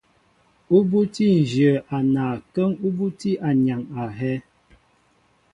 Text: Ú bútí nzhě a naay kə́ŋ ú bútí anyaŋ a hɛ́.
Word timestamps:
Ú 0.75 0.77
bútí 0.89 1.25
nzhě 1.41 1.71
a 1.95 1.97
naay 2.13 2.39
kə́ŋ 2.53 2.71
ú 2.85 2.89
bútí 2.97 3.31
anyaŋ 3.47 3.81
a 4.01 4.03
hɛ́. 4.17 4.35